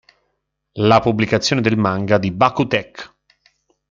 La 0.81 0.99
pubblicazione 0.99 1.61
del 1.61 1.77
manga 1.77 2.17
di 2.17 2.31
"Baku 2.31 2.65
Tech! 2.65 3.13